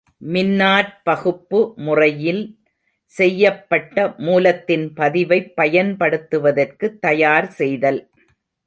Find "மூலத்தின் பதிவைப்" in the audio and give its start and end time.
4.19-5.55